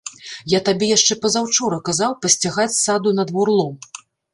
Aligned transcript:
Я 0.53 0.61
табе 0.69 0.89
яшчэ 0.93 1.19
пазаўчора 1.27 1.81
казаў 1.93 2.19
пасцягаць 2.25 2.69
з 2.81 2.83
саду 2.87 3.19
на 3.23 3.33
двор 3.33 3.59
лом. 3.61 3.83